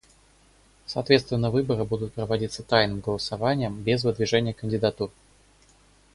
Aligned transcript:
Соответственно, 0.87 1.51
выборы 1.51 1.83
будут 1.85 2.13
проводиться 2.15 2.63
тайным 2.63 3.01
голосованием 3.01 3.79
без 3.83 4.03
выдвижения 4.03 4.51
кандидатур. 4.51 5.11